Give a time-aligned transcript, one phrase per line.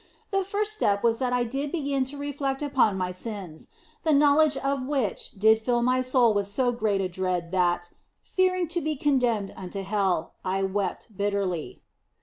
[0.31, 3.67] The first step was that I did begin to reflect upon my sins,
[4.01, 7.91] the knowledge of which did fill my soul with so great a dread that,
[8.23, 11.83] fearing to be condemned unto hell, I wept bitterly.